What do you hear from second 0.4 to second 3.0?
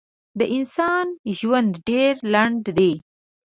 انسان ژوند ډېر لنډ دی.